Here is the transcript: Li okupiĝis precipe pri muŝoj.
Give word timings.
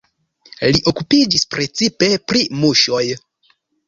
Li 0.77 0.79
okupiĝis 0.91 1.45
precipe 1.55 2.09
pri 2.31 2.41
muŝoj. 2.63 3.03